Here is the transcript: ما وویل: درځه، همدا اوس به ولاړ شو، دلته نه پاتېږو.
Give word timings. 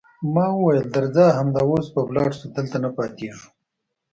ما 0.33 0.45
وویل: 0.53 0.83
درځه، 0.95 1.25
همدا 1.37 1.61
اوس 1.69 1.87
به 1.93 2.01
ولاړ 2.07 2.29
شو، 2.37 2.45
دلته 2.55 2.77
نه 2.83 2.89
پاتېږو. 2.97 3.45